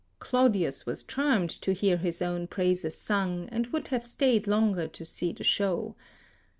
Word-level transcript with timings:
Claudius 0.17 0.83
was 0.83 1.03
charmed 1.03 1.51
to 1.51 1.73
hear 1.73 1.95
his 1.97 2.23
own 2.23 2.47
praises 2.47 2.97
sung, 2.97 3.41
13 3.43 3.49
and 3.53 3.67
would 3.67 3.89
have 3.89 4.03
stayed 4.03 4.47
longer 4.47 4.87
to 4.87 5.05
see 5.05 5.31
the 5.31 5.43
show. 5.43 5.95